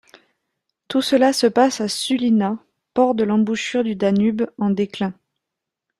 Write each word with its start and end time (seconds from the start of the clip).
Tout 0.87 1.03
cela 1.03 1.31
se 1.31 1.45
passe 1.45 1.79
à 1.79 1.87
Sulina, 1.87 2.57
port 2.95 3.13
de 3.13 3.23
l’embouchure 3.23 3.83
du 3.83 3.95
Danube 3.95 4.41
en 4.57 4.71
déclin. 4.71 5.13